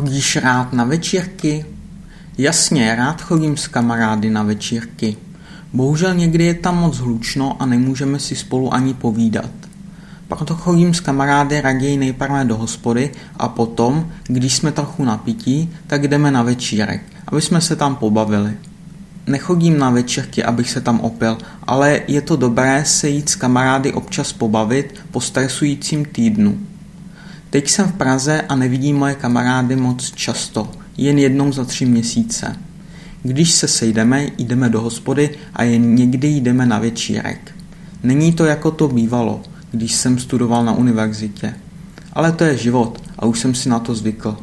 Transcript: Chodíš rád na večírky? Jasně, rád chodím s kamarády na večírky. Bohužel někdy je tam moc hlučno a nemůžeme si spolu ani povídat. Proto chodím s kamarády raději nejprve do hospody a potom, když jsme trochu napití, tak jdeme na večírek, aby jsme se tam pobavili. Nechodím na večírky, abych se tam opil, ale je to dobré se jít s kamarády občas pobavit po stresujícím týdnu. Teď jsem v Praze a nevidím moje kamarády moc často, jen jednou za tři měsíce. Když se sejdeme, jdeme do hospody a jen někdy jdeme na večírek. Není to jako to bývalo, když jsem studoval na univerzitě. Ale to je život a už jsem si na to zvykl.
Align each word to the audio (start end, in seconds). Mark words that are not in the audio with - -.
Chodíš 0.00 0.36
rád 0.36 0.72
na 0.72 0.84
večírky? 0.84 1.64
Jasně, 2.38 2.94
rád 2.96 3.22
chodím 3.22 3.56
s 3.56 3.68
kamarády 3.68 4.30
na 4.30 4.42
večírky. 4.42 5.16
Bohužel 5.72 6.14
někdy 6.14 6.44
je 6.44 6.54
tam 6.54 6.78
moc 6.78 6.98
hlučno 6.98 7.62
a 7.62 7.66
nemůžeme 7.66 8.18
si 8.18 8.36
spolu 8.36 8.74
ani 8.74 8.94
povídat. 8.94 9.50
Proto 10.28 10.54
chodím 10.54 10.94
s 10.94 11.00
kamarády 11.00 11.60
raději 11.60 11.96
nejprve 11.96 12.44
do 12.44 12.56
hospody 12.56 13.10
a 13.36 13.48
potom, 13.48 14.08
když 14.26 14.56
jsme 14.56 14.72
trochu 14.72 15.04
napití, 15.04 15.70
tak 15.86 16.08
jdeme 16.08 16.30
na 16.30 16.42
večírek, 16.42 17.02
aby 17.26 17.40
jsme 17.40 17.60
se 17.60 17.76
tam 17.76 17.96
pobavili. 17.96 18.56
Nechodím 19.26 19.78
na 19.78 19.90
večírky, 19.90 20.44
abych 20.44 20.70
se 20.70 20.80
tam 20.80 21.00
opil, 21.00 21.38
ale 21.62 22.00
je 22.08 22.20
to 22.20 22.36
dobré 22.36 22.84
se 22.84 23.08
jít 23.08 23.28
s 23.28 23.34
kamarády 23.34 23.92
občas 23.92 24.32
pobavit 24.32 25.00
po 25.10 25.20
stresujícím 25.20 26.04
týdnu. 26.04 26.69
Teď 27.50 27.68
jsem 27.68 27.88
v 27.88 27.92
Praze 27.92 28.42
a 28.42 28.56
nevidím 28.56 28.96
moje 28.96 29.14
kamarády 29.14 29.76
moc 29.76 30.10
často, 30.10 30.70
jen 30.96 31.18
jednou 31.18 31.52
za 31.52 31.64
tři 31.64 31.86
měsíce. 31.86 32.56
Když 33.22 33.50
se 33.50 33.68
sejdeme, 33.68 34.26
jdeme 34.38 34.68
do 34.68 34.80
hospody 34.80 35.30
a 35.54 35.62
jen 35.62 35.94
někdy 35.94 36.28
jdeme 36.28 36.66
na 36.66 36.78
večírek. 36.78 37.54
Není 38.02 38.32
to 38.32 38.44
jako 38.44 38.70
to 38.70 38.88
bývalo, 38.88 39.42
když 39.70 39.94
jsem 39.94 40.18
studoval 40.18 40.64
na 40.64 40.72
univerzitě. 40.72 41.54
Ale 42.12 42.32
to 42.32 42.44
je 42.44 42.56
život 42.56 43.02
a 43.18 43.26
už 43.26 43.38
jsem 43.40 43.54
si 43.54 43.68
na 43.68 43.78
to 43.78 43.94
zvykl. 43.94 44.36